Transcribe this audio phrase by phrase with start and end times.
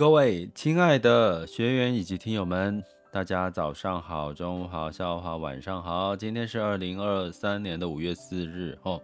[0.00, 2.82] 各位亲爱的学员以及听友们，
[3.12, 6.16] 大家早上好、中午好、下午好、晚上好。
[6.16, 8.98] 今天是二零二三年的五月四日哦，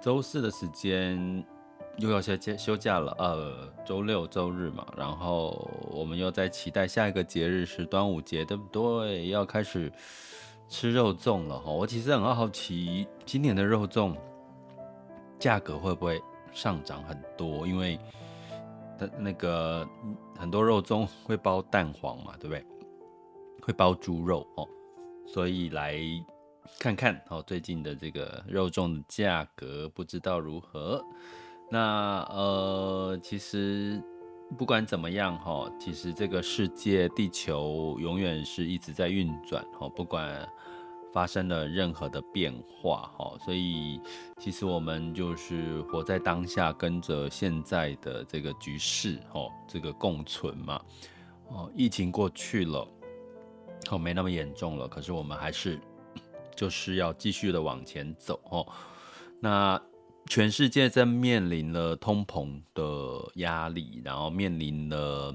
[0.00, 1.44] 周四的时间
[1.98, 3.14] 又要休假休假了。
[3.18, 9.28] 呃，周六、周日嘛，然后我们又在期待下一个节日是端午节，对不对？
[9.28, 9.92] 要开始
[10.70, 11.70] 吃肉粽了哈。
[11.70, 14.16] 我其实很好奇，今年的肉粽
[15.38, 16.18] 价格会不会
[16.50, 17.66] 上涨很多？
[17.66, 17.98] 因为
[19.18, 19.86] 那个
[20.40, 22.64] 很多肉粽会包蛋黄嘛，对不对？
[23.60, 24.66] 会包猪肉哦，
[25.26, 26.00] 所以来
[26.78, 31.04] 看看哦，最近的这个肉粽的价格不知道如何。
[31.70, 34.02] 那呃，其实
[34.56, 40.48] 不管怎么样哈，其实这个世界地球永远是一直在运转哦，不管。
[41.12, 44.00] 发生了任何的变化，哈，所以
[44.38, 50.80] 其实我们就是活在当下，跟着现在的这个局势，哈，这个共存嘛，
[51.48, 52.86] 哦，疫情过去了，
[53.90, 55.80] 哦，没那么严重了，可是我们还是
[56.54, 58.66] 就是要继续的往前走，哦，
[59.40, 59.80] 那
[60.26, 65.34] 全世界在面临了通膨的压力，然后面临了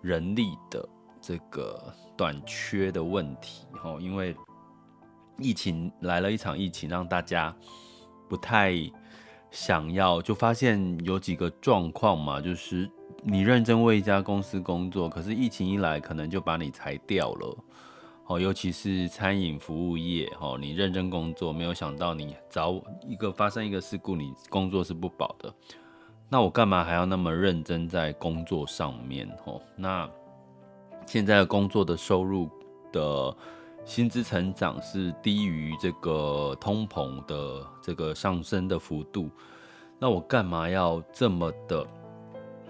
[0.00, 0.88] 人力的
[1.20, 4.34] 这个短缺的问题，哦，因为。
[5.42, 7.54] 疫情来了一场疫情，让大家
[8.28, 8.72] 不太
[9.50, 12.88] 想要，就发现有几个状况嘛，就是
[13.22, 17.56] 你认真为一家公司工作，可是疫情一来，可能就把你裁掉了。
[18.26, 25.52] 哦，尤其是餐饮服务业，哦，你认真工作，没有想到你早一个发生一个事故，你工作是不保的。
[26.28, 29.28] 那我干嘛还要那么认真在工作上面？
[29.44, 30.08] 哦，那
[31.04, 32.48] 现在的工作的收入
[32.92, 33.36] 的。
[33.84, 39.28] 薪资成长是低于这个通膨的这个上升的幅度，
[39.98, 41.84] 那我干嘛要这么的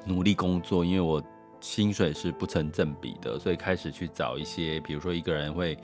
[0.06, 0.82] 努力工作？
[0.82, 1.22] 因为我
[1.60, 5.78] 薪水是不成正比的，所以开始去找一些，比如说一个人会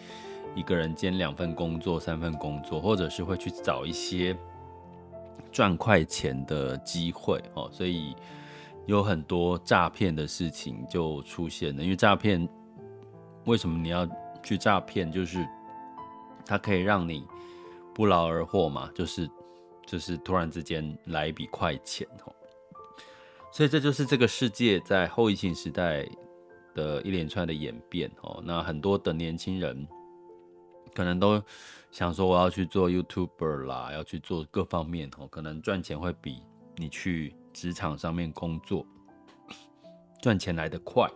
[0.56, 4.34] 一个人兼两份工作、三份工作，或者是会去找一些
[5.53, 7.69] 赚快钱的机会哦。
[7.71, 8.17] 所以
[8.87, 12.49] 有很多诈骗的事情就出现了，因为诈骗
[13.44, 14.09] 为什么你要？
[14.48, 15.47] 去诈骗就是，
[16.47, 17.26] 它可以让你
[17.94, 19.28] 不劳而获嘛，就是
[19.84, 22.32] 就是突然之间来一笔快钱哦，
[23.53, 26.08] 所以这就是这个世界在后疫情时代
[26.75, 28.41] 的一连串的演变哦。
[28.42, 29.87] 那很多的年轻人
[30.94, 31.42] 可能都
[31.91, 36.42] 想说，我要去做 YouTuber 啦，要去做各方面哦，可能赚钱会比
[36.76, 38.87] 你去职场上面工作
[40.22, 41.06] 赚钱来得快。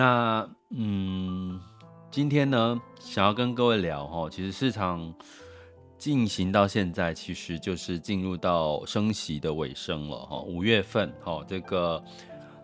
[0.00, 1.60] 那嗯，
[2.10, 5.14] 今天呢，想要跟各位聊哈，其实市场
[5.98, 10.40] 进行到现在，其实就是进入到升息的尾声了哈。
[10.40, 12.02] 五月份哈，这个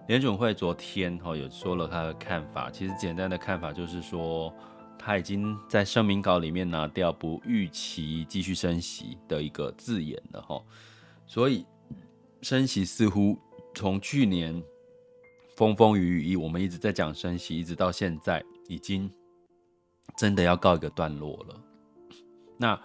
[0.09, 4.51] 联准会昨天哈有说了他的看法，其实简单的看法就是说，
[4.99, 10.59] 他已经在声明稿里面拿掉不预期继续升息的一个字眼了哈。
[11.27, 11.67] 所以
[12.41, 13.39] 升息似乎
[13.75, 14.65] 从去年。
[15.57, 19.11] 风风雨雨，我们一直在讲升息，一直到现在，已经
[20.15, 21.61] 真的要告一个段落了。
[22.61, 22.79] 那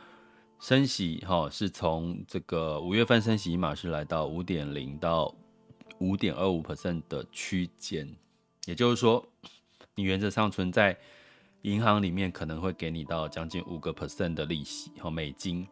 [0.57, 5.35] 升息哈，是从这个五月份升息码是来到五点零到
[5.99, 8.07] 五点二五 percent 的区间，
[8.65, 9.27] 也就是说，
[9.95, 10.97] 你原则上存在
[11.63, 15.67] 银行里面可能会给你到将近五个 percent 的利息和美金。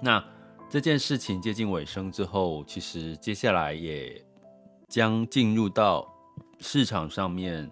[0.00, 0.24] 那
[0.70, 4.24] 这件事情接近尾声之后，其实接下来也。
[4.90, 6.06] 将进入到
[6.58, 7.70] 市场上面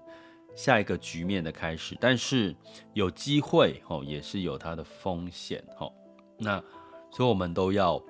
[0.54, 2.54] 下一个局面的开始，但是
[2.94, 5.92] 有机会哦，也是有它的风险哦。
[6.38, 6.62] 那
[7.10, 8.00] 所以我们都要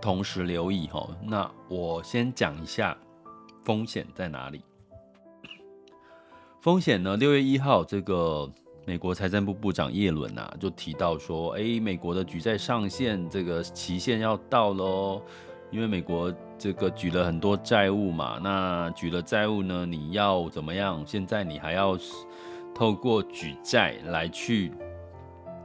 [0.00, 1.14] 同时留意哦。
[1.22, 2.96] 那我先讲一下
[3.64, 4.62] 风险在哪里。
[6.60, 7.16] 风险呢？
[7.16, 8.50] 六月一号，这个
[8.84, 15.22] 美国财政部部长耶伦呐就提到说，哎，美国的举债上限这个期限要到喽。
[15.70, 21.04] 因为美国这个举了很多债务嘛，那举了债务呢，你要怎么样？
[21.06, 21.96] 现在你还要
[22.74, 24.72] 透过举债来去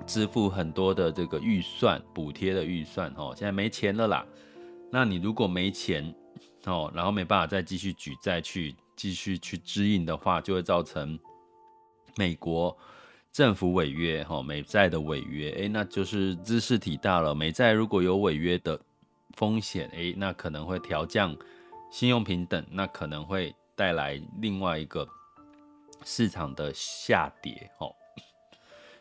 [0.06, 4.26] 支付很多的这个预算补贴的预算哦，现在没钱了啦。
[4.92, 6.14] 那你如果没钱
[6.66, 11.18] 哦，然后没办法再继续举债去继续去支应的话，就会造成
[12.18, 12.78] 美国
[13.32, 17.34] 政府违约哈，美债的违约，诶，那就是知识体大了。
[17.34, 18.80] 美债如果有违约的
[19.34, 21.36] 风险，诶，那可能会调降
[21.92, 25.08] 信用平等，那可能会带来另外一个
[26.06, 27.94] 市场的下跌哦。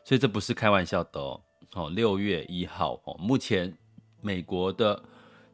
[0.05, 1.41] 所以这不是开玩笑的哦。
[1.75, 3.75] 哦，六月一号哦，目前
[4.21, 5.03] 美国的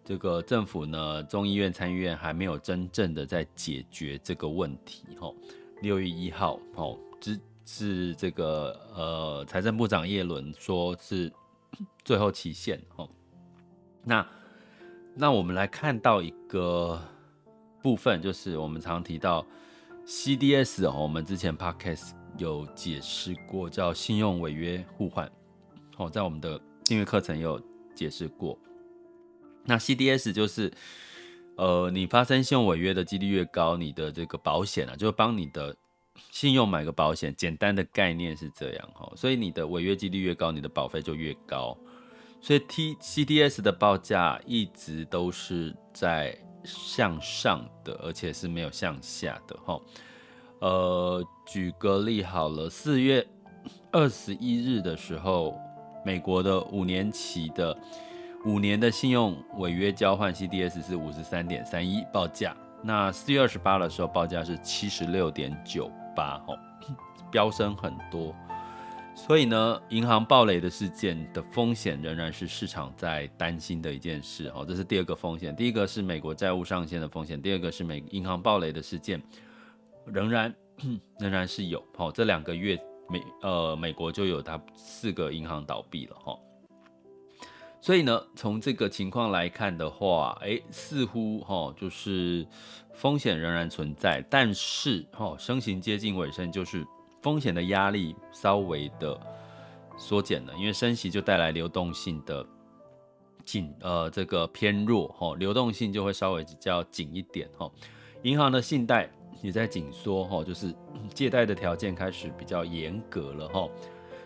[0.05, 5.05] 这个政府呢，众议院、参议院还没有真正的在解决这个问题。
[5.21, 5.33] 哦，
[5.81, 11.33] 六月一号哦，只是这个呃，财政部长耶伦说是
[12.05, 12.83] 最后期限。
[12.97, 13.09] 哦，
[14.03, 14.27] 那
[15.21, 16.97] 那我们来看到一个
[17.83, 19.45] 部分，就是我们常提到
[20.07, 25.29] CDS 哦，我们之前 Podcast 有解释过，叫信用违约互换。
[25.97, 27.61] 哦，在我们的订阅课程有
[27.97, 28.57] 解释过。
[29.65, 30.73] 那 CDS 就是，
[31.57, 35.77] 呃，你发生信用违约的几率越高，你的这个保险啊，就帮你的
[36.31, 37.35] 信用买个保险。
[37.35, 41.77] 简单的概念是这样哈，所以你的违约几率越高，你的保费就越高。
[42.41, 49.81] 所以 T CDS 的报价一直都是在向上的，而且是没有向下的哈。
[50.61, 53.27] 呃，举个例好了，四月
[53.93, 55.55] 二十一日的时候。
[56.05, 57.77] 美国的五年期的
[58.47, 66.57] 五年的信用违约交换 CDS 是五十三点三一报价，那四月二十八的时候报价是七十六点九八，哦，
[67.31, 68.35] 飙升很多。
[69.27, 75.55] 所以呢，银行暴雷的事件的风险仍然是市场在担心的一件事，哦，这是第二个风险。
[75.55, 79.21] 第一个是美国债务上限的风险，第二个是美银行暴雷的事件
[80.07, 80.55] 仍然
[81.19, 82.79] 仍然是有，哦，这两个月。
[83.11, 86.39] 美呃，美国就有它四个银行倒闭了哈，
[87.81, 92.47] 所以呢，从这个情况来看的话，哎，似乎哈就是
[92.93, 96.87] 风险仍然存在，但是哈升息接近尾声，就是
[97.23, 99.19] 风险的压力稍微的
[99.97, 102.45] 缩减了，因为升息就带来流动性的
[103.45, 107.71] 紧呃这个偏弱哈，流动性就会稍微比较紧一点哈，
[108.23, 109.11] 银行的信贷。
[109.41, 110.75] 也在紧缩哈，就是
[111.15, 113.69] 借贷的条件开始比较严格了哈，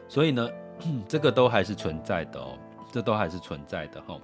[0.09, 0.49] 所以呢，
[1.07, 2.57] 这个都还是存在的哦，
[2.91, 4.19] 这都还是存在的哈。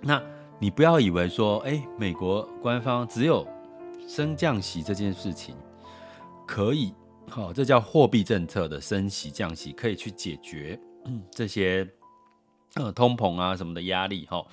[0.00, 0.22] 那
[0.60, 3.44] 你不要以为说，哎，美国官方只有
[4.06, 5.56] 升降息这件事情
[6.46, 6.94] 可以，
[7.28, 10.78] 好，这叫货币政策的升息降息可以去解决
[11.30, 11.88] 这些
[12.74, 14.44] 呃通膨啊什么的压力哈。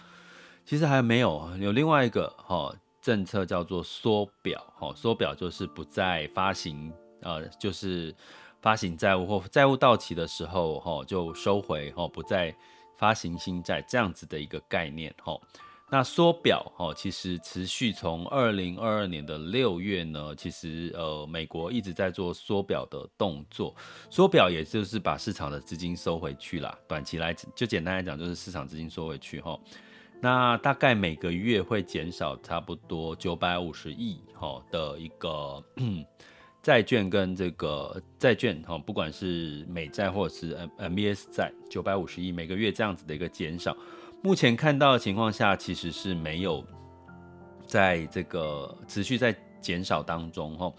[0.65, 2.75] 其实还没有，有另外一个哈。
[3.01, 8.15] 政策叫做缩表，哈，缩表就是不再发行，呃，就是
[8.61, 12.55] 发行债务或债务到期的时候，哈，就收回，哈，不再
[12.99, 15.35] 发行新债这样子的一个概念，哈。
[15.93, 23.75] 那缩表，哈，其实持续从二零二二年的六月呢，其实呃，美国一直在做缩表的动作，
[24.09, 29.59] 缩表也就是把市场的资金收回去啦，短期来就简单来讲，就是市场资金收回去，哈。
[30.21, 35.61] 那大概每个月会减少差不多九百五十亿哈的一个
[36.63, 43.75] 债券跟这个债券哈，不管是美债或者是 MBS 债，九百五十亿每个月这样子的一个减少。
[44.21, 46.63] 目前看到的情况下，其实是没有
[47.65, 50.71] 在这个持续在减少当中哈。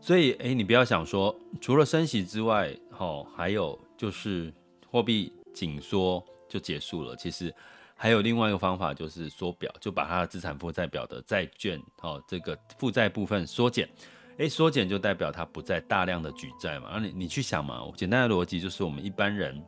[0.00, 4.52] 所以诶，你不要想说除了升息之外哈，还有就是
[4.90, 7.54] 货币紧缩就结束了，其实。
[7.98, 13.88] 还有另外一个方法，就是缩表，就把它的资产负债表的债券，哦，这个负债部分缩减。
[14.36, 16.88] 诶，缩减就代表它不再大量的举债嘛。
[16.90, 19.64] 啊，你你去想嘛，简单的逻辑就是我们一般人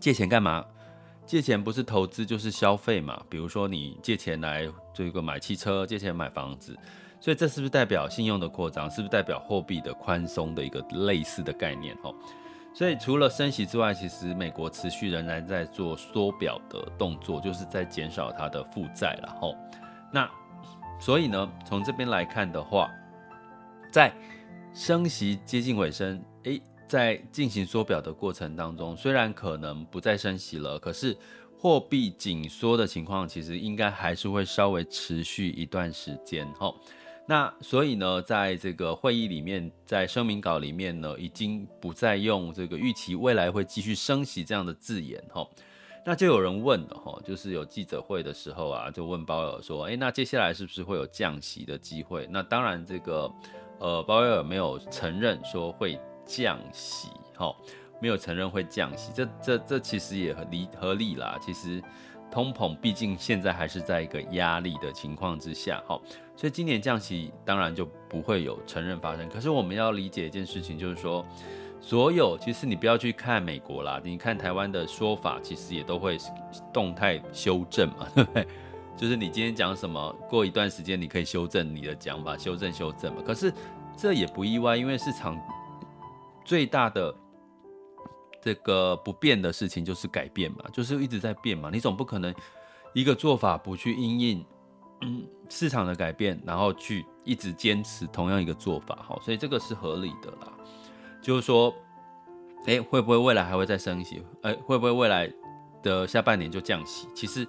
[0.00, 0.66] 借钱干嘛？
[1.26, 3.20] 借钱不是投资就是消费嘛。
[3.28, 6.74] 比如说你借钱来这个买汽车，借钱买房子，
[7.20, 8.90] 所以这是不是代表信用的扩张？
[8.90, 11.96] 是不是代表货币的宽松的一个类似的概念？
[12.02, 12.14] 哦。
[12.72, 19.56] 所以除了升息之外，其实美国持续仍然在做缩表的动作，就是在减少它的负债了吼。
[20.12, 20.30] 那
[21.00, 22.90] 所以呢，从这边来看的话，
[23.90, 24.12] 在
[24.74, 31.16] 升息接近尾声，诶，在进行缩表的过程当中，虽然可能不再升息了，可是
[31.58, 36.76] 货币紧缩的情况其实应该还是会稍微持续一段时间吼。
[37.28, 45.44] 那所以呢，在这个会议里面，在声明稿里面呢，已经不再用这个预期未来会继续升息这样的字眼哈。
[46.04, 52.28] 那就有人问了哈，就是有记者会的时候啊，就问鲍威尔说，诶，那接下来是不是会有降息的机会？
[52.30, 53.28] 那当然，这个
[53.80, 57.54] 呃，鲍威尔没有承认说会降息，哈，
[58.00, 61.38] 没有承认会降息，这这这其实也合理合理啦。
[61.40, 61.82] 其实。
[62.28, 65.98] 通膨毕竟现在还是在一个压力的情况之下，哈，
[66.34, 69.26] 所以今年降息当然就不会有承认发生。
[69.28, 71.24] 可是我们要理解一件事情，就是说，
[71.80, 76.18] 所有其实你不要去看美国啦，你看台湾的说法，其实也都会
[76.72, 78.46] 动态修正嘛， 对不对？
[78.96, 83.22] 就是你今天讲什么，过一段时间你可以修正你的讲法，修正修正嘛。
[83.24, 83.52] 可是
[83.96, 85.40] 这也不意外，因为市场
[86.46, 87.14] 最大的。
[88.42, 91.68] 这个不变的事情就是改变嘛，就是一直在变嘛。
[91.72, 92.32] 你总不可能
[92.92, 94.46] 一个做法不去因应
[95.00, 100.52] 嗯市场的改变，然后去一直坚持同样一个做法，好，所以这个是合理的啦。
[101.20, 101.74] 就是说，
[102.66, 104.22] 哎，会不会未来还会再升息？
[104.42, 105.28] 哎，会不会未来
[105.82, 107.08] 的下半年就降息？
[107.16, 107.44] 其实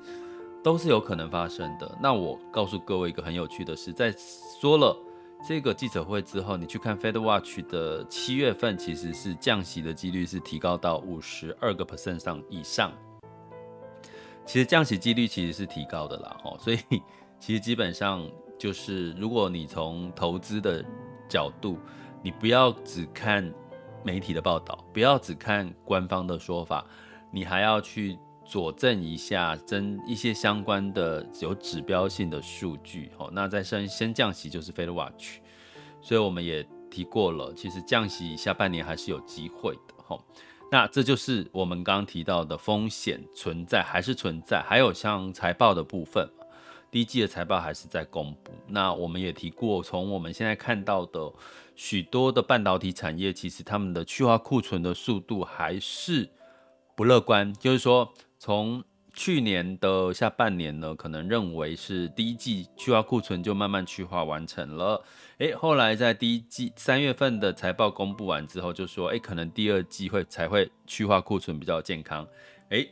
[0.64, 1.96] 都是有可能发生的。
[2.02, 4.12] 那我告诉各位一个很有趣的事，在
[4.60, 4.98] 说了。
[5.46, 12.92] 这个记者会之后，你去看 Fed Watch 的七月份，其实是降息的几率是提高到五十二个 percent 上以上。
[14.46, 16.80] 其实降息几率其实是提高的啦，吼，所以
[17.40, 18.28] 其实基本上
[18.58, 20.84] 就是，如果你从投资的
[21.30, 21.78] 角度，
[22.22, 23.54] 你不要只看
[24.04, 26.86] 媒体的报道，不要只看官方的说法，
[27.32, 28.18] 你还要去。
[28.50, 35.40] 佐证一下，真一些相关的有指标性的数据，好，那再先先降息就是 Fed Watch，
[36.02, 40.18] 所以我们也提过了，其实降息下半年还是有机会的，哈，
[40.72, 46.30] 那这就是我们刚刚提到的风险存在还是存在，还有像财报的部分，
[46.90, 51.30] 第一季的财报还是在公布，那我们也提过，从我们现在看到的
[51.76, 56.30] 许多的半导体产业，其实他们的去化库存的速度还是
[56.96, 58.14] 不乐观，就是说。
[58.40, 65.04] 从去年的下半年呢，可能认为是第一季去化库存就慢慢去化完成了，
[65.40, 72.28] 诶，后来在第一季三月份的财报公布完之后，就说，诶，可能第二季会才会去化库存比较健康，
[72.70, 72.88] 诶，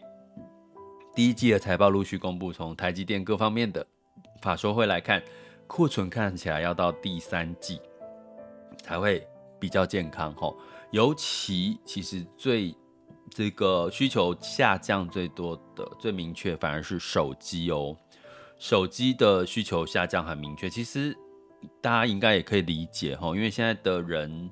[1.13, 3.85] 第一季的财报陆续公布，从台积电各方面的
[4.41, 5.21] 法说会来看，
[5.67, 7.79] 库存看起来要到第三季
[8.81, 9.27] 才会
[9.59, 10.57] 比较健康吼，
[10.89, 12.75] 尤其其实最。
[13.35, 17.93] 这个需求下降最多的、最明确，反而是手机哦。
[18.57, 21.13] 手机的需求下降很明确，其实
[21.81, 24.49] 大家应该也可以理解哈，因为现在的人，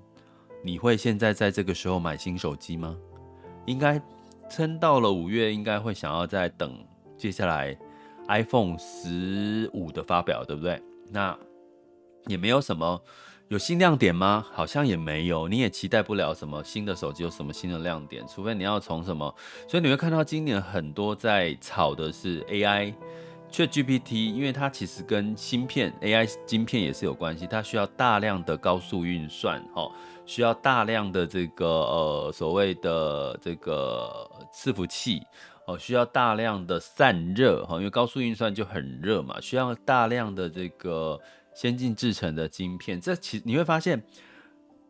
[0.61, 2.93] 你会现在在这个时候买新手机吗？
[3.65, 4.01] 应该
[4.49, 6.85] 撑到了五月，应该会想要再等
[7.17, 7.73] 接下来
[8.27, 10.83] iPhone 十五的发表，对不对？
[11.09, 11.33] 那
[12.27, 13.01] 也没有什么。
[13.50, 14.45] 有新亮点吗？
[14.51, 19.31] 好像也没有，你也期待不了什么新的手机有什么新的亮点，除非你要从什么。
[19.67, 29.91] 所以你会看到今年很多在炒的是 AI，ChatGPT，因为它其实跟芯片 AI 晶片也是有关系，它需要大量的高速运算，哦，
[30.25, 35.21] 需要大量的这个呃所谓的这个伺服器，
[35.67, 41.19] 哦，需要大量的散热，哈，因为高速运算就很热嘛，需要大量的这个。
[41.53, 44.03] 先进制成的晶片，这其你会发现，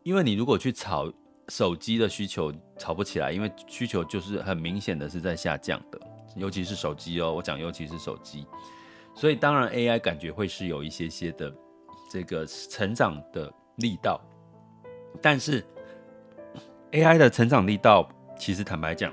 [0.02, 1.12] 因为你如果去炒
[1.48, 6.00] 手机的需求，炒不起来，因为需求就是很明显的是在下降的，
[6.36, 8.46] 尤其是手机哦，我讲尤其是手机，
[9.14, 11.54] 所以当然 AI 感觉会是有一些些的
[12.10, 14.20] 这个成长的力道，
[15.20, 15.62] 但是
[16.92, 19.12] AI 的成长力道其实坦白讲，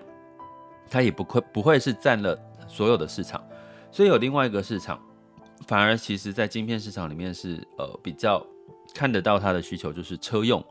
[0.90, 3.46] 它也不会不会是占了所有的市场，
[3.92, 5.02] 所以有另外一个市场。
[5.68, 8.46] 反而，其实，在晶片市场里面是呃比较
[8.94, 10.64] 看得到它的需求，就是车用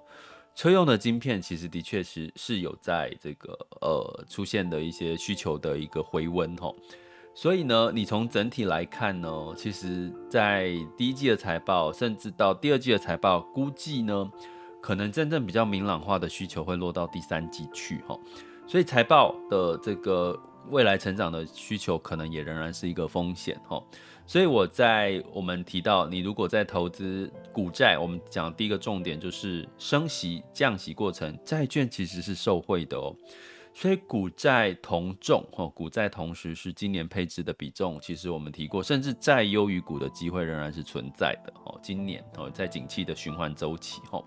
[0.54, 6.76] 车用的晶片，其实的确是是有在这个呃出现的一些需求的一个回温吼。
[7.34, 14.30] 所以呢，你从整体来看呢，其实，在第一季的财报，甚至到第二季的财报，估计呢，
[14.82, 18.20] 可能真正比较明朗化的需求会落到第三季去吼。
[18.66, 23.86] 所以财报的这个未来成长的需求，可能也仍然是一个风险吼。
[24.30, 33.12] 所以我在我们提到，你如果在投资股债，我们讲第一个重点就是升息降息过程，债券其实是受惠的哦。
[33.74, 41.76] 所以股债同重，哈，股债同时是今年配置的比重，其实我们提过，甚至债优于股的机会仍然是存在的哦。
[41.82, 44.22] 今年哦，在景气的循环周期，哈，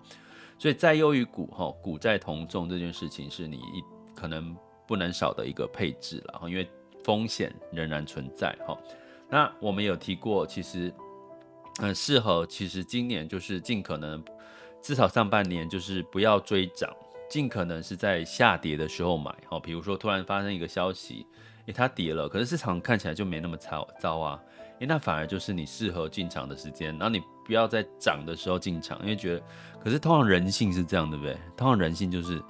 [0.58, 3.82] 所以债优于股，哈，股债同重这件事情是你一
[4.14, 4.54] 可能
[4.86, 6.68] 不能少的一个配置了，哈，因为
[7.02, 8.78] 风险仍然存在，哈。
[9.34, 10.94] 那我们有提过，其实
[11.80, 12.46] 很适合。
[12.46, 14.24] 其实今年就是尽可能，
[14.80, 16.88] 至少上半年就是不要追涨，
[17.28, 19.34] 尽可能是在下跌的时候买。
[19.48, 21.26] 好，比如说突然发生一个消息，
[21.66, 24.40] 诶，它跌了，可是市场看起来就没那么糟糟啊，
[24.78, 26.92] 诶，那反而就是你适合进场的时间。
[26.92, 29.42] 然后你不要在涨的时候进场，因为觉得，
[29.82, 31.36] 可是通常人性是这样，对不对？
[31.56, 32.40] 通常人性就是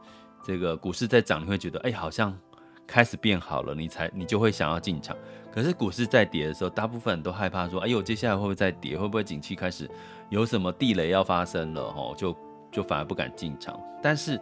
[0.44, 2.38] 这个股市在涨，你会觉得，哎，好像
[2.86, 5.16] 开始变好了，你才你就会想要进场。
[5.54, 8.98] 可是股市在跌的时候，大部分人都害怕说：“哎呦，接下来会不会再跌？
[8.98, 9.88] 会不会景气开始
[10.28, 12.36] 有什么地雷要发生了？”吼，就
[12.72, 13.80] 就反而不敢进场。
[14.02, 14.36] 但是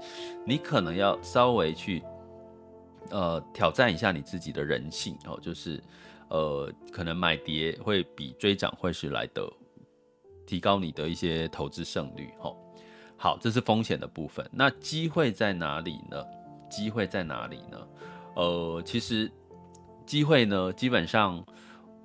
[0.46, 2.02] 你可能要稍微去
[3.10, 5.78] 呃挑战一下你自己的人性哦，就是
[6.30, 9.46] 呃可能买跌会比追涨会是来的
[10.46, 12.30] 提高你的一些投资胜率。
[12.40, 12.56] 哦，
[13.18, 14.48] 好，这是风险的部分。
[14.50, 16.24] 那机会在哪里呢？
[16.70, 17.86] 机会在哪里呢？
[18.34, 19.30] 呃，其实。
[20.12, 21.42] 机会呢，基本上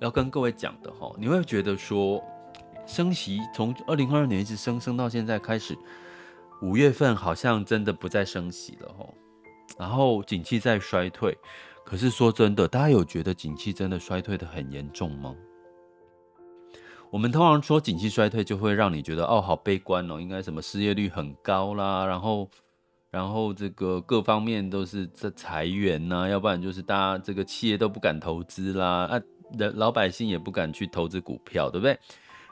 [0.00, 2.24] 要跟各位讲的哈，你会觉得说
[2.86, 5.76] 升息从二零二二年一直升升到现在开始，
[6.62, 9.06] 五月份好像真的不再升息了哈，
[9.78, 11.36] 然后景气在衰退，
[11.84, 15.34] 可是说真的，大家有觉得景气真的衰退得很严重吗？
[17.10, 22.48] 我们通常说景气衰退就会让你觉得哦，好悲观哦，应该什么失业率很高啦，然后。
[23.10, 29.20] 然后这个各方面都是在裁员呐、要不然就是大家这个企业都不敢投资啦，啊，
[29.74, 31.98] 老百姓也不敢去投资股票，对不对？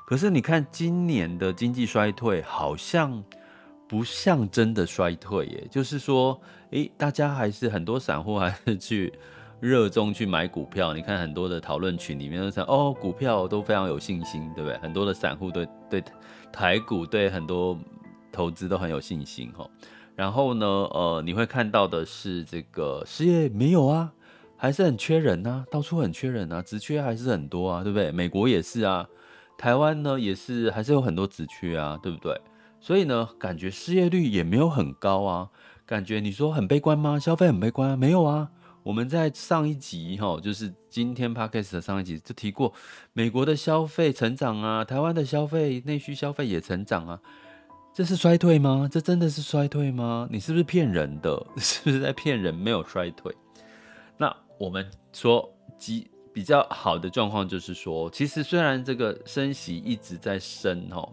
[0.06, 3.22] 可是你看今年的经济衰退，好像
[3.86, 9.12] 不像真的衰退耶，就是说，诶，大家还是很多散户还是去
[9.60, 10.94] 热衷去买股票。
[10.94, 14.78] 你看很多的讨论群里面都讲，哦，股票都非常有信心，对不对？
[14.78, 16.02] 很多的散户对对
[16.50, 17.78] 台股对很多
[18.32, 19.68] 投资都很有信心，哈。
[20.16, 24.11] 然后呢，呃，你会看到的是这个失业没有啊，
[24.56, 28.11] 还是很缺人啊，到处很缺人啊，职缺还是很多啊，对不对？
[28.11, 29.06] 美国也是啊，
[29.58, 32.40] 台湾呢也是，还是有很多职缺啊，对不对？
[32.80, 35.50] 所以呢，感觉失业率也没有很高啊，
[35.85, 37.18] 感觉你说很悲观吗？
[37.18, 37.96] 消费很悲观啊？
[37.96, 38.49] 没有啊，
[38.85, 42.73] 我们在上一集哈，就是今天 Podcast 的上一集就提过，
[43.12, 47.20] 美国的消费成长啊，台湾的消费内需消费也成长啊。
[47.96, 48.86] 这是衰退吗？
[48.92, 50.28] 这真的是衰退吗？
[50.30, 51.34] 你是不是骗人的？
[51.56, 52.54] 是不是在骗人？
[52.54, 53.34] 没有衰退。
[54.18, 55.50] 那我们说，
[55.80, 61.10] 比比较好的状况就是说，其实虽然这个升息一直在升哦，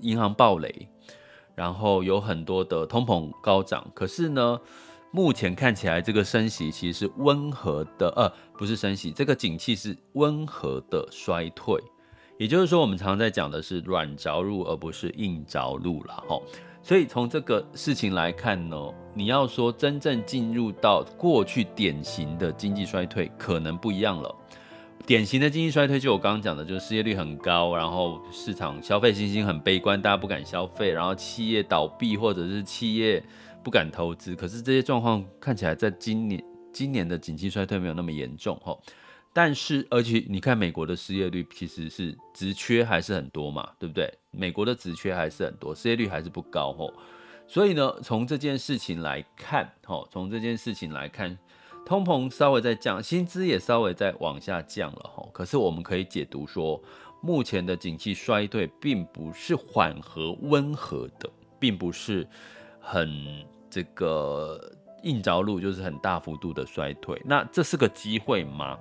[0.00, 0.88] 银行暴雷，
[1.54, 4.60] 然后有很多的通膨高涨，可是呢，
[5.12, 11.80] 目前看起来这个升息其实是温和的，呃，不是升息，这个景气是温和的衰退。
[12.36, 16.40] 也就是说，我们常常在讲的是软着陆，而不是硬着陆了哈。
[16.82, 18.76] 所以从这个事情来看呢，
[19.14, 24.34] 你要说真正进入到过去典型的经济衰退，可能不一样了。
[25.06, 33.22] 典型的经济衰退，就我刚刚讲的，就是失业率很高，然后市场消费信心很悲观，大家不敢消费，然后企业倒闭或者是企业
[33.62, 34.34] 不敢投资。
[34.34, 36.42] 可是这些状况看起来，在今年
[36.72, 38.76] 今年的经济衰退没有那么严重哈。
[39.36, 44.08] 但是，而且你看，美国的失业率其实是职缺还是很多嘛，对不对？
[44.30, 46.94] 美国的职缺还是很多，失业率还是不高吼。
[47.48, 51.36] 所以呢，从这件事情来看，吼，从这件事情来看，
[51.84, 55.28] 通膨稍微在降，薪资也稍微在往下降了吼。
[55.32, 56.80] 可是我们可以解读说，
[57.20, 62.24] 目前的景气衰退并不是缓和温和的，并不是
[62.80, 67.20] 很这个硬着陆，就是很大幅度的衰退。
[67.24, 68.78] 那这是个机会吗？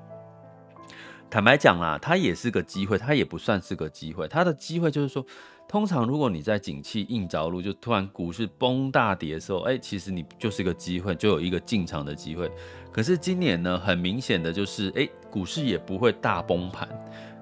[1.33, 4.27] 坦白讲啦，它也是个机会，它也不算是个机会。
[4.27, 5.25] 它的机会就是说，
[5.67, 12.51] 通常如果你在景气硬着陆，就突然股市崩大跌的时候，哎、其实你就是个机会，就有一个进场的机会。
[12.91, 16.87] 可是今年呢，很明显的就是，哎、股市也不会大崩盘，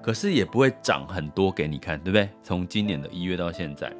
[0.02, 2.26] 可是也不会涨很多给你看，对不对？
[2.42, 3.94] 从今年的一月到现在，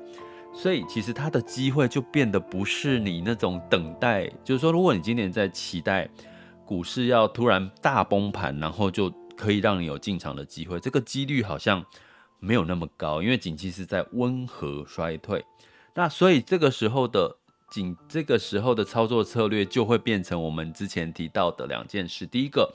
[0.55, 6.09] 所以其实它的机会就变得不是你那种等待，就是说，如果你今年在期待
[6.65, 11.85] 股市要突然大崩盘，然后就可以让你有进场的机会，这个几率好像
[12.39, 15.45] 没有那么高，因为景气是在温和衰退。
[15.95, 17.37] 那所以这个时候的
[17.71, 22.27] 景，这个时候的操作策略就会变成我们之前提到的两件事。
[22.27, 22.73] 第一个，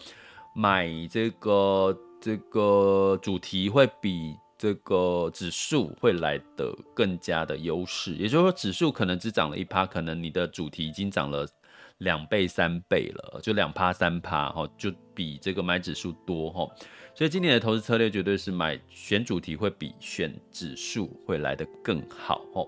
[0.56, 11.48] 买这个这个主题会比这个指数会来得更加的优势，也就是说，指数可能只涨了一趴，可能你的主题已经涨了。
[12.00, 16.70] 两倍三倍了，就两趴三趴哈，就比这个买指数多哈，
[17.16, 22.68] 所以今年的投资策略绝对是买选主题会比选指数会来得更好哈。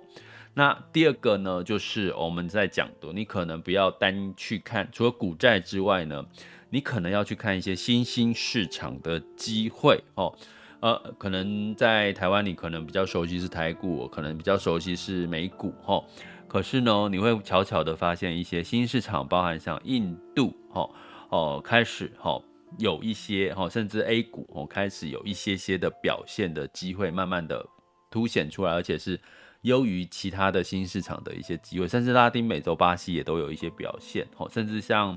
[0.55, 6.25] 那第二个呢，就是我们在讲的，你可能不要单去看，除了股债之外呢，
[6.71, 10.35] 你可能要去看一些新兴市场的机会哦。
[10.81, 16.01] 呃，可能在台湾你可能比较熟悉是台股，可能比较熟悉是美股哈。
[16.49, 20.89] 可是呢，你会悄悄的发现一些新市场，包含像印度，哦
[21.29, 22.41] 哦，开始哈
[22.79, 27.63] 有一些哈，甚至 A 股哦开始有一些些的表现的机会，慢慢的
[28.09, 29.21] 凸显出来，而且是
[29.61, 35.15] 优于其他的新市场的一些机会，甚至拉丁美洲、巴西也都有一些表现，哦，甚至像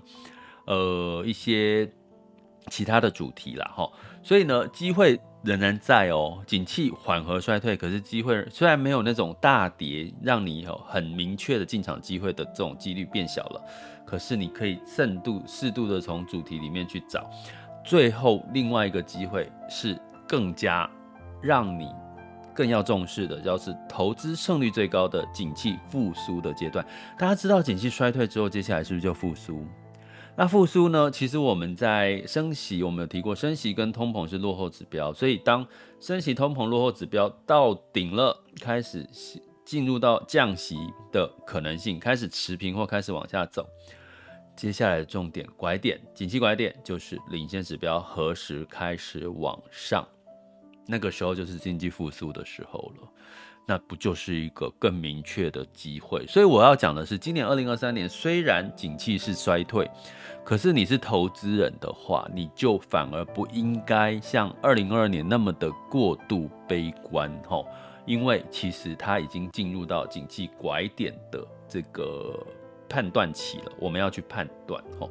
[0.67, 1.91] 呃一些
[2.69, 3.91] 其他的主题啦，哈，
[4.23, 13.61] 所以呢，机会仍然在哦，景气缓和衰退，可是机会虽然没有那种大跌，让你有很明确的进场机会的这种几率变小了，
[14.05, 17.29] 可是你可以适度适度的从主题里面去找。
[17.85, 20.89] 最后，另外一个机会是更加
[21.41, 21.89] 让你
[22.55, 26.87] 更要重视的，就是投资胜率最高的景气复苏的阶段。
[27.19, 29.67] 大家知道，景气衰退之后，接下来是不是就复苏？
[30.35, 31.11] 那复苏呢？
[31.11, 35.67] 其实我们在升息，我们有提过，升息跟通膨是落后指标，所以当
[36.01, 39.07] 升息、通膨落后指标到顶了，开始
[39.63, 40.77] 进入到降息
[41.13, 43.69] 的可能性，开始持平或开始往下走，
[44.57, 50.07] 接下来的重点拐点，景气拐点就是领先指标何时开始往上，
[50.87, 53.09] 那个时候就是经济复苏的时候了。
[53.67, 56.27] 那不就是一个更明确的机会？
[56.27, 59.89] 所以我要讲的是，今年二零二三年虽然景气是衰退，
[60.45, 67.67] 可是你是投资人的话，你就反而不应该像二零二二年那么的过度悲观吼，
[68.05, 72.45] 因为其实它已经进入到景气拐点的这个
[72.89, 75.09] 判断期了，我们要去判断吼。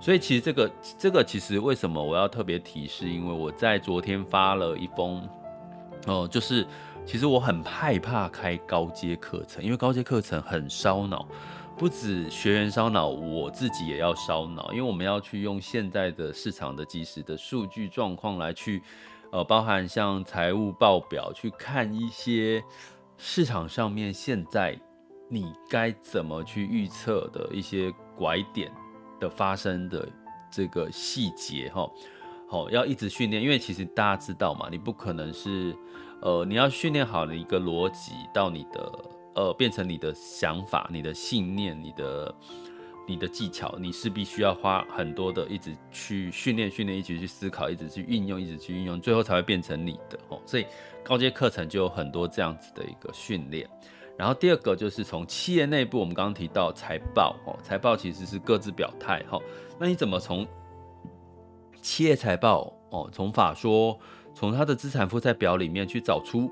[0.00, 3.08] 所以其实这个这个其实为什么我要特别提示？
[3.08, 5.26] 因为我在昨天发了一封
[6.06, 6.66] 哦，就是。
[7.06, 11.28] 其实我很害怕开高阶课程，因为高阶课程很烧脑，
[11.76, 18.82] 不止学员烧脑，我自己也要烧脑，因为我们要去用现在的市场的即时的数据状况来去，
[19.32, 22.64] 呃，包含像财务报表去看一些
[23.18, 24.74] 市场上面现在
[25.28, 28.72] 你该怎么去预测的一些拐点
[29.20, 30.08] 的发生的
[30.50, 31.86] 这个细节哈，
[32.54, 35.76] 好，要一直训练，因为其实大家知道嘛，你不可能是。
[36.22, 42.34] 呃，你要训练好的一个逻辑到你的呃，变成你的想法、你的信念、你的
[43.08, 50.40] 你的技巧，你是必须要花很多的，一直去训练、训练，一直去思考，一直去运用，一直去运用，最后才会变成你的哦。
[50.46, 50.64] 所以
[51.02, 53.68] 高阶课程就有很多这样子的一个训练。
[54.16, 59.38] 然后第二个就是从企业内部，我们刚刚提到财报哦，财报其实是各自表态哈。
[59.78, 60.46] 那你怎么从
[61.84, 64.00] 企业财报哦，从法说？
[64.34, 66.50] 从他的资产负债表里面去找出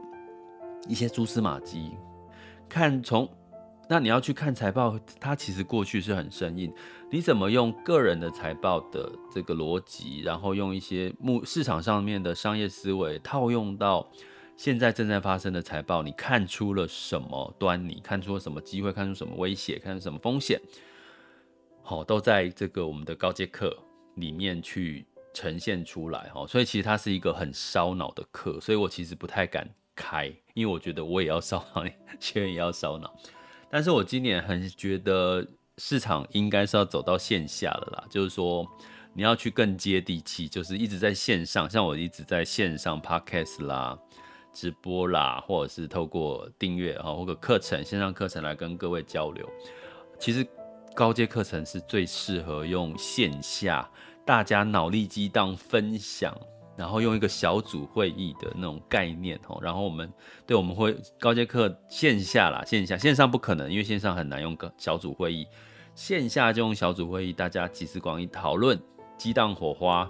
[0.86, 1.96] 一些蛛丝马迹，
[2.68, 3.26] 看从
[3.88, 6.72] 那你要去看财报，它其实过去是很生硬。
[7.10, 14.06] 你怎么用个人的财报的这个逻辑，然后用一些目市场上面的商业思维套用到
[14.56, 18.00] 现在正在发生的财报，你看出了什么端倪？
[18.04, 18.92] 看出了什么机会？
[18.92, 19.78] 看出什么威胁？
[19.78, 20.60] 看出什么风险？
[21.82, 23.76] 好，都在这个我们的高阶课
[24.16, 25.06] 里面去。
[25.34, 31.84] 呈现出来哈，所以其实它是一个很烧脑的课，所以我其实不太敢开，因为我觉得我也要烧脑，
[32.20, 33.14] 学员也要烧脑。
[33.70, 35.46] 但是我今年很觉得
[35.78, 38.66] 市场应该是要走到线下了啦，就是说
[39.14, 43.98] 你要去更接地气，就是一直在线上，像我一直在线上 podcast 啦、
[44.52, 49.48] 直播啦，或者是透过订阅啊或者课程线上课程来跟各位交流。
[50.18, 50.46] 其实
[50.94, 53.90] 高阶课程是最适合用线下。
[54.32, 56.34] 大家脑力激荡分享，
[56.74, 60.10] 然后用一个小组会议的那种概念哦，然后我们
[60.46, 65.46] 对我们会高阶课线下啦，线下线上不可能，因为线上很难用个小组会议，
[65.94, 68.80] 线下就用小组会议，大家集思广益讨论，
[69.18, 70.08] 激荡火花，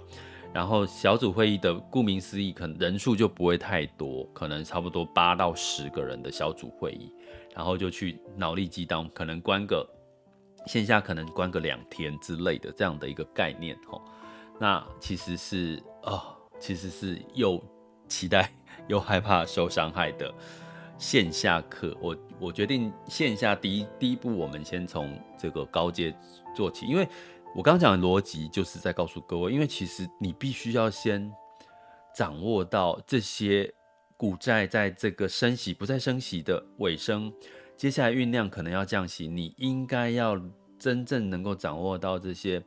[0.52, 7.12] 然后小组会议的顾名思义，可能人数就不会太多，可能差不多八到十个人的小组会议，
[7.56, 9.84] 然后就去脑力激荡，可能关个。
[10.68, 14.00] 线下可能关个两天之类的这样的一个概念哦，
[14.58, 17.62] 那其实是哦，其实是又
[18.08, 18.52] 期待
[18.86, 20.32] 又害怕受伤害的
[20.98, 21.96] 线下课。
[22.00, 26.14] 我我决定线下第一第一步，我们先从这个高阶
[26.54, 27.08] 做起，因为
[27.54, 31.30] 我刚刚讲的逻辑就是在告诉各位，因为其实你必须要先
[32.14, 33.72] 掌握到这些
[34.16, 37.32] 股债在这个升息不再升息的尾声。
[37.76, 40.40] 接下来酝酿可能要降息，你应该要
[40.78, 42.62] 真正能够掌握到这些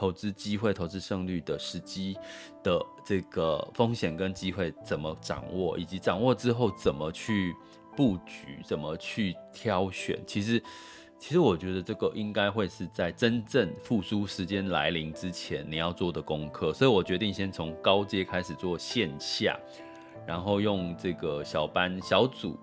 [0.00, 2.16] 投资机会、投资胜率的时机
[2.62, 7.54] 的这个风险跟机会怎么掌握，以及掌握之后怎么去
[7.94, 10.18] 布局、怎么去挑选。
[10.26, 10.62] 其实，
[11.18, 16.72] 其实我觉得这个应该会是在真正复苏时间来临之前你要做的功课。
[16.72, 19.54] 所以我决定先从高阶开始做线下，
[20.26, 22.58] 然后用这个小班、小组、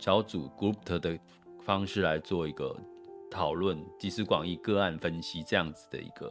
[0.00, 1.16] 小组 group 的。
[1.64, 2.76] 方式来做一个
[3.30, 6.28] 讨论，集思广益个案分析这样子的一个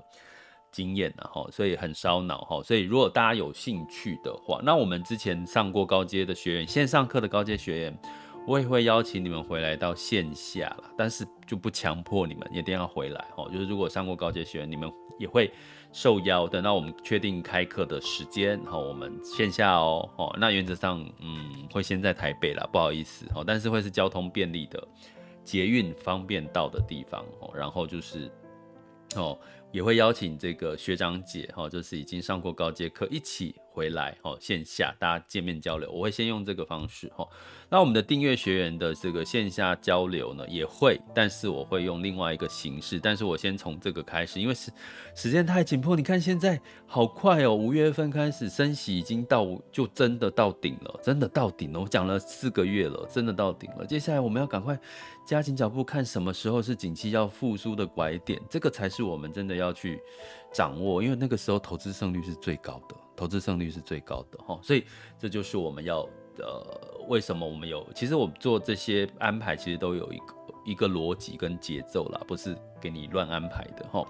[0.71, 2.63] 经验，然后所以很烧脑哈。
[2.63, 7.99] 所以如果大家有兴趣的话，那我们之前上过高阶的学员，线上课的高阶学员，
[8.47, 13.47] 我也会邀请你们回来到线下了，但是就不强迫你们一定要回来哈。
[13.51, 15.51] 就是如果上过高阶学员，你们也会
[15.91, 24.88] 受邀，等到我们确定开课的时间，好，我们线下哦，哦，那原则上，嗯，会先在台北啦，不好意思，哦，但是会是交通便利的，
[25.43, 28.31] 捷运方便到的地方，哦，然后就是，
[29.15, 29.38] 哦，
[29.71, 37.27] 也会邀请这个学长姐，哈，就是已经上过高阶课，一起回来，哦，线下大家见面交流，我会先用这个方式，哈。
[37.69, 42.99] 那我们的订阅学员的这个线下交流呢，也会，但是我会用另外一个形式。
[42.99, 44.69] 但是我先从这个开始，因为时
[45.15, 45.95] 时间太紧迫。
[45.95, 51.79] 你看现在好快哦，五月份开始升息已经到，就真的到顶了，真的到顶了。
[51.79, 53.86] 我讲了四个月了，真的到顶了。
[53.86, 54.77] 接下来我们要赶快
[55.32, 59.98] 加紧脚步，看什么时候是景气要复苏的拐点，这个才是我们真的要去
[60.52, 61.02] 掌握。
[61.02, 64.60] 因为那个时候投资胜率是最高的，投资胜率是最高的哈。
[64.62, 64.84] 所以
[65.17, 66.06] 这就是我们要。
[66.38, 67.86] 呃，为什么我们有？
[67.94, 74.06] 其实我们做这些安排，其实都有一个一个逻辑跟节奏啦，不是给你乱安排的哈。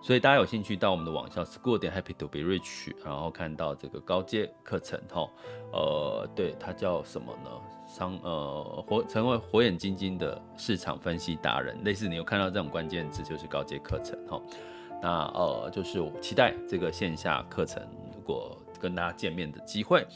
[0.00, 5.28] 所以大家有兴趣到我们的网校 school 点 happy to be rich，然后看到这个高阶课程哈。
[5.72, 7.50] 呃，对，它叫什么呢？
[7.88, 14.40] 商呃火成为火眼金睛的市场分析达人，类似你有看到这种关键字，就是高阶课程哈。
[15.02, 17.82] 那呃，就是我期待这个线下课程，
[18.14, 20.06] 如果跟大家见面的机会。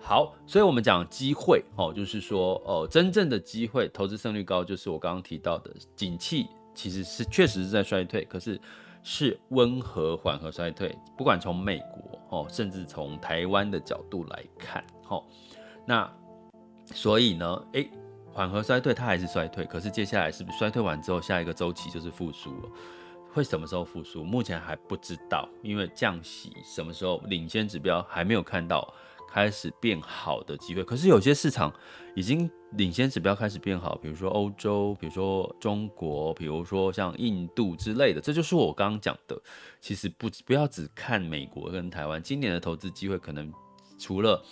[0.00, 8.58] 好，所以我们讲机会哦，就是说，哦，真正的机会，投资胜率高，就是我刚刚提到的，景气其实是确实是在衰退，可是
[9.02, 10.96] 是温和缓和衰退。
[11.16, 15.22] 不管从美国哦，甚至从台湾的角度来看，哦，
[15.84, 16.10] 那
[16.86, 17.90] 所以呢，诶，
[18.32, 22.70] 缓和衰退它还是衰退，可是接下来是不是衰退完之后，下一个周期就是复苏了？
[23.30, 24.24] 会什么时候复苏？
[24.24, 28.90] 目前还不知道，因为降息什么时候领先指标还没有看到。
[29.30, 31.72] 开始变好的机会，可是有些市场
[32.14, 39.40] 已经领先指标开始变好，比如说欧洲，比如说中国，比如说像印度之类的，这就是我刚刚讲的。
[39.80, 43.52] 其实不不要只看美国跟台湾，今年的投资机会可能
[43.98, 44.42] 除了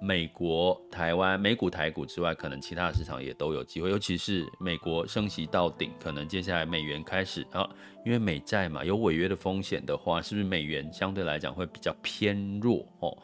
[0.00, 3.90] 美国、台湾、美股、台股之外，可能其他的市场也都有机会。
[3.90, 7.68] 尤其是美国升息到顶，可能接下来美元开始啊，
[8.06, 13.18] 因为美债嘛有违约的风险的话，是不是美元相对来讲会比较偏弱哦？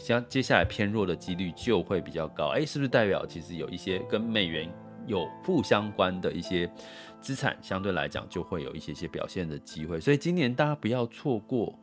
[0.00, 4.66] 像接下来偏弱的几率就会比较高，哎，是不是代表其实有一些跟美元
[5.06, 6.68] 有负相关的一些
[7.20, 10.00] 资产，相对来讲就会有一些些表现的机会？
[10.00, 11.78] 所以今年大家不要错过，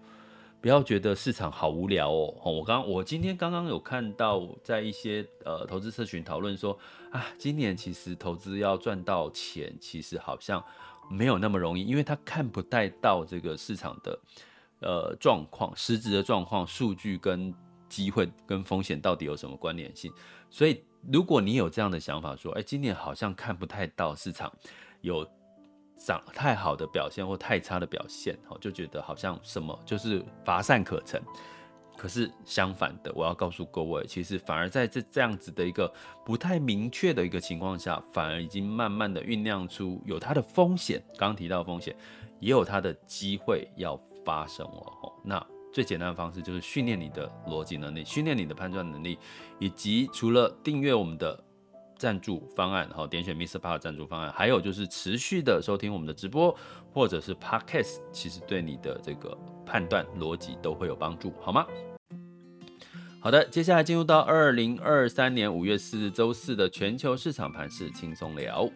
[0.59, 2.33] 不要觉得市场好无聊哦。
[2.43, 6.75] 我刚我今天刚刚有看到在一些呃投资社群讨论说
[7.11, 10.63] 啊，今年其实投资要赚到钱，其实好像
[11.07, 14.19] 没有那么容易，因为他看不太到这个市场的
[14.79, 17.53] 呃状况、实质的状况、数据跟。
[17.87, 20.11] 机会跟风险到底有什么关联性？
[20.49, 24.51] 所以，如果你有这样的想法，说，哎，今年好像看不太到市场
[25.01, 25.27] 有
[25.97, 31.21] 涨太好的表现或太差的表现，哦，就觉得好像什么就是乏善可陈。
[31.97, 35.91] 可是相反的，我要告诉各位，其实反而在这这样子的一个
[36.23, 41.03] 不太明确的一个情况下，反而已经慢慢的酝酿出有它的风险。
[41.17, 41.95] 刚刚提到风险，
[42.39, 44.65] 也有它的机会要发生。
[44.65, 45.56] 哦，那。
[45.77, 49.19] 最简单的方式就是训练你的逻辑能力，训练你的判断能力，
[49.59, 51.39] 以及除了订阅我们的
[51.95, 53.59] 赞助方案，然后，点选 Mr.
[53.59, 56.51] Park 赞助方案，还有就是持续的收听我们的直播
[56.91, 59.37] 或者是 Podcast，其实对你的这个
[59.67, 61.67] 判断逻辑都会有帮助，好吗？
[63.21, 68.67] 好的，接下来进入到二零二三年五月四日周四的全球市场盘势轻松聊。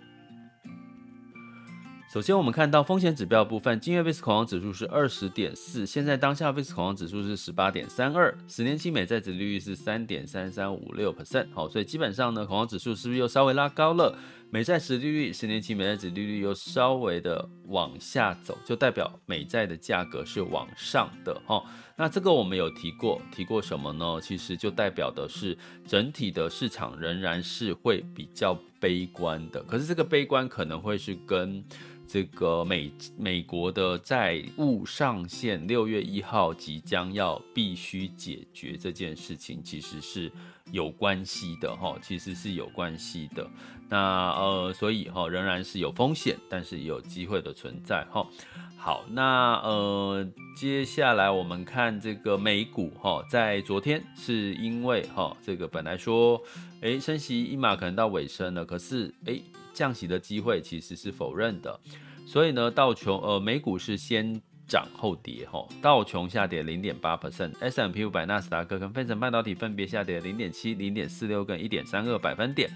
[2.12, 14.14] 首先，我们看到风险指标部分，今日 VIX 恐慌指数是二十点四，现在当下 VIX 恐慌指数是十八点三二，十年期美债殖利率是三点三三五六 percent，好，所以基本上呢，恐慌指数是不是又稍微拉高了？
[14.50, 21.64] 美债殖利率，十年期美债殖利率又稍微的往下走，就代表美债的价格是往上的，哈。
[21.96, 24.20] 那这个我们有提过，提过什么呢？
[24.22, 31.64] 其实就代表的是整体的市场仍然是会比较悲观的，可是这个悲观可能会是跟
[32.12, 40.30] 这个美美国的债务上限六月一号即将要必须解决这件事情，其实是
[40.74, 43.50] 有关系的哈，其实是有关系的。
[43.88, 48.28] 那呃，所以哈，仍然是有风险，但是有机会的存在哈。
[48.76, 56.42] 好，那呃，接下来我们看这个美股哈，在昨天是因为哈，这个本来说，
[56.82, 59.42] 诶，升息一码可能到尾声了，可是诶。
[59.74, 61.80] 降息的机会其实是否认的，
[62.26, 72.70] 所以呢，道琼呃美股是先涨后跌哈，道琼下跌零点八 percent，S&P 五百、纳斯达克跟费城半导体分别下跌零点七、零点四六跟一点三二百分点。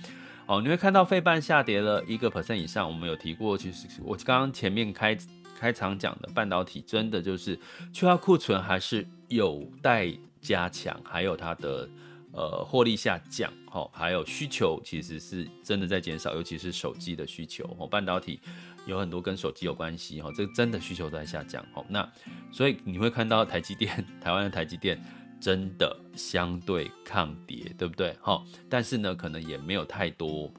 [0.47, 5.17] 哦，你会看到费半下跌了一个 percent 以上，我们有提过，其实我刚刚前面开
[5.57, 7.57] 开场讲的，半导体真的就是
[7.91, 11.89] 去化库存还是有待加强，还有它的
[12.35, 18.39] 呃获利下降，哦，还有需求其实是真的在减少，尤其是手机的需求，哦，半导体
[18.85, 22.07] 有很多跟手机有关系，哦，这个真的需求在下降，哦，那
[22.51, 25.01] 所以你会看到台积电，台湾的台积电
[25.39, 28.15] 真的相对抗跌，对不对？
[28.21, 30.51] 哈，但是呢，可能也没有太多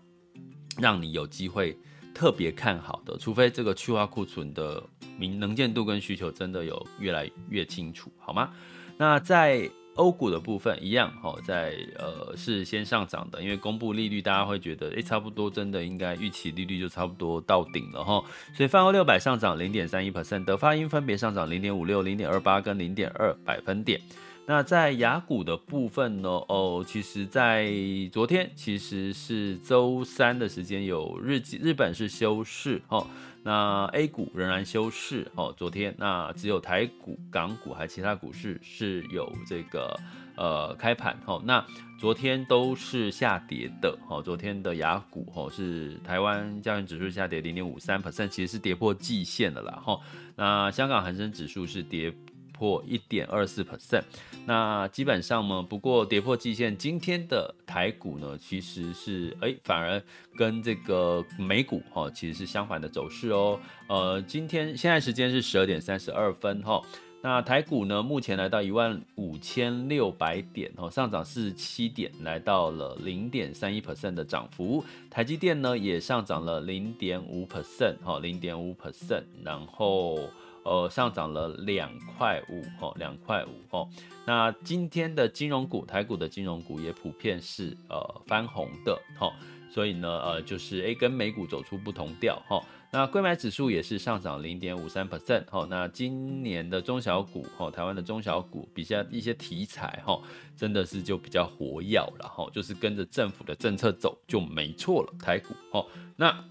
[0.79, 1.79] 让你有机会。
[2.15, 4.83] 特别看好的，除非这个去化库存的
[5.19, 8.55] 明能见度跟需求真的有越来越清楚，好吗？
[8.97, 18.23] 那在欧股的部分一样，哈，在呃是先上涨的，因为公布利率，大家会觉得，诶，差不多真的应该预期利率就差不多到顶了哈，
[18.55, 24.01] 所以泛欧六百上涨零点三一 percent，德发英分别上涨零点五六、零点二八跟零点二百分点。
[24.49, 26.29] 那在雅股的部分呢？
[26.29, 27.69] 哦，其实，在
[28.13, 33.05] 昨天其实是周三的时间，有日日本是休市哦。
[33.43, 35.53] 那 A 股仍然休市哦。
[35.57, 39.99] 昨天那只有台股、港股还其他股市是有这个
[40.37, 41.43] 呃开盘哦。
[41.45, 41.65] 那
[41.99, 44.23] 昨天都是下跌的哦。
[44.23, 49.83] 昨天的雅股哦是台湾加权指数下跌零点五三 percent，其实是跌破季线的啦。
[49.85, 50.01] 哈，
[50.37, 52.15] 那香港恒生指数是跌。
[52.59, 54.03] 破一点二四 percent，
[54.47, 60.03] 那基本上呢，不过跌破季线，今天的台股呢，其实是哎、反而
[60.37, 63.61] 跟这个美股哈，其实是相反的走势哦。
[63.89, 66.83] 呃，今天现在时间是十二点三十二分哈，
[67.23, 74.83] 那台股呢，目前来到一万五千六百点哦，上涨四十七点，来到了零点三一 percent 的涨幅。
[75.11, 80.19] 台积电呢，也上涨了零点五 percent 哈，零点五 percent，然后。
[80.67, 83.89] 呃，上涨了两块五哦，两块五哦。
[84.27, 89.33] 那今天的金融股，台股的金融股也普遍是呃翻红的哈、
[89.71, 95.65] 所以呢，呃，就是 A 跟美股走出不同调哈、那柜买指数也是上涨零点五三 percent 哈。
[95.71, 100.21] 那今年的中小股哈、台湾的中小股比较一些题材哈、
[100.57, 105.87] 真的是就比较活跃了哈，就是跟着政府的政策走就没错了，台股哦。
[106.17, 106.45] 那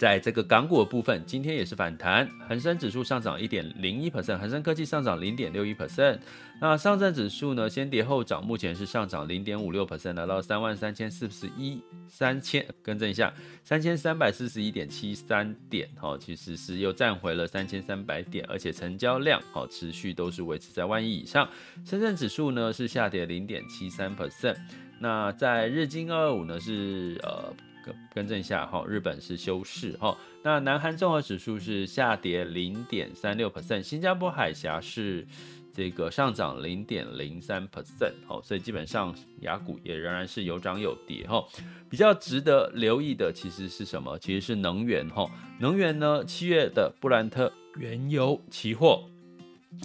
[0.00, 6.18] 在这个港股的部分，今天也是反弹，恒生指数上涨一点零一 percent，恒生科技上涨零点六一 percent。
[6.58, 13.30] 那上证指数呢，先跌后涨，目前是上涨零点五六 percent，来到三万三千四十一三千，更正一下，
[13.62, 21.46] 三千三百四十一点七三点，哈，其实是又站回了三千三百点，而且成交量好持续都是维持在万亿以上。
[21.84, 24.56] 深圳指数呢是下跌零点七三 percent，
[24.98, 27.52] 那在日经二二五呢是呃。
[27.90, 30.16] 更更正一下哈，日本是休市哈。
[30.42, 35.26] 那南韩综合指数是下跌零点三六 percent，新加坡海峡是
[35.72, 38.12] 这个上涨零点零三 percent。
[38.28, 41.44] 哦，所以基本上雅股也仍然是有涨有跌哈。
[41.88, 44.18] 比较值得留意的其实是什么？
[44.18, 45.30] 其实是能源哈。
[45.58, 49.04] 能源呢，七月的布兰特原油期货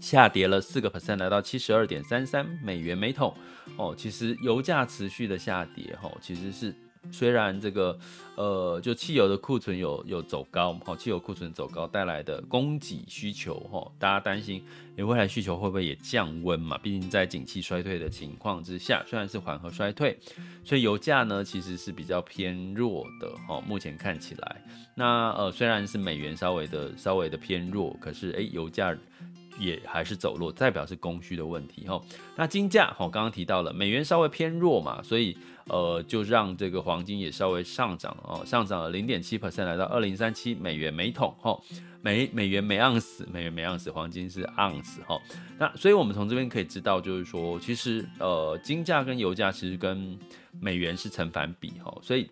[0.01, 3.35] 下跌了四个 percent，来到七十二点三三美元每桶。
[3.77, 6.73] 哦，其实油价持续的下跌哈，其实是。
[7.11, 7.97] 虽然这个，
[8.35, 14.63] 呃，就汽油的库存有有走高，哈，汽油库存走高带来的供给需求，哈，大家担心，
[14.97, 16.77] 未来需求会不会也降温嘛？
[16.77, 20.17] 毕竟在景气衰退的情况之下，虽然是缓和衰退，
[20.63, 24.61] 所以油价呢其实是比较偏弱的，哈，目前看起来，
[24.95, 28.95] 那呃虽然是美元稍微的稍微的偏弱，可是诶，油价。
[29.59, 32.01] 也还是走弱，代表是供需的问题哈。
[32.35, 35.37] 那金价哈，刚刚提到了美元稍微偏弱嘛，所以
[35.67, 41.57] 呃就让这个黄金也稍微上涨哦，上涨了零点七 percent，来到二零三七美元每桶哈，
[42.01, 45.19] 美美元每盎司，美元每盎司，黄金是盎司哈。
[45.57, 50.19] 那所以我们从这边可以知道，就是说其实呃金价跟油价其实跟
[50.59, 52.29] 美元是成反比哈，所以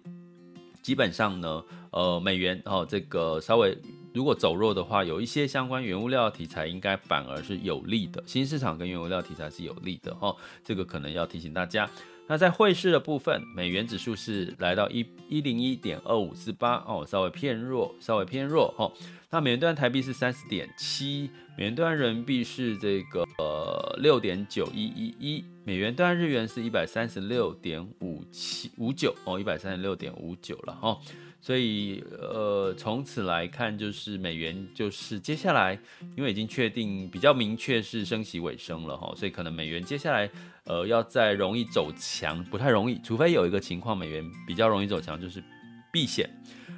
[0.81, 3.77] 基本上呢呃美元哦这个稍微。
[4.13, 11.89] 如果走弱的话，有一些相关原物料题材应该反而是有利的，新市场跟原物料题材是有利的哈，这个可能要提醒大家。
[12.25, 18.89] 那在汇市的部分，美元指数是来到一一零一点二五四八哦，稍微偏弱，稍微偏弱哈。
[19.29, 30.97] 那美元兑台币是三十点七，美元兑人民币是这个呃六点九一一一，美元兑日元是一百三十六点五七五九哦，一百三十六点五九了哈。
[31.45, 35.77] 所以，呃，从此来看，就是美元就是接下来，
[36.15, 40.29] 因为已经确定比较明确是升息尾声了哈，所以可能美元接下来，
[40.63, 45.43] 呃，要再容易走强不太容易，除非有一个情况，美元比较容易走强，就是
[45.91, 46.29] 避险。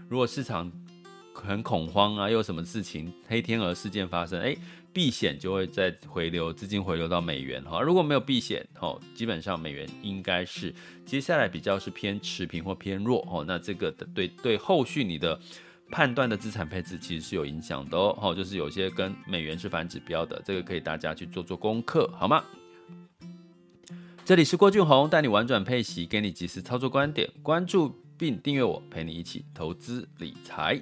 [0.09, 0.71] 如果市场
[1.31, 4.57] 很恐慌啊，又有什么事情黑天鹅事件发生，哎。
[4.95, 10.73] 避险就会再回流资金回流到美元哈，如果没有避险哈，基本上美元应该是
[11.05, 13.43] 接下来比较是偏持平或偏弱哦。
[13.45, 15.37] 那这个的对对后续你的
[15.91, 18.33] 判断的资产配置其实是有影响的哦。
[18.33, 22.41] 就是有些跟美元是反指标的，这个可以大家去做做功课，好吗？
[24.23, 30.81] 这里是郭俊宏，带你玩转配息，给你及时操作观点，关注并订阅我，陪你一起投资理财。